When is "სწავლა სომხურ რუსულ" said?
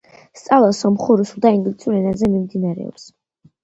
0.39-1.45